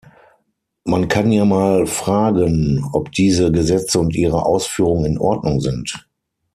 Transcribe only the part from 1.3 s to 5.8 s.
ja mal fragen, ob diese Gesetze und ihre Ausführung in Ordnung